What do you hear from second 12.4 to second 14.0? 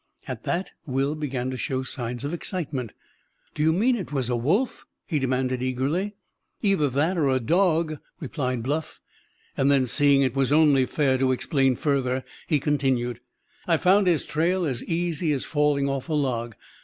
he continued: "I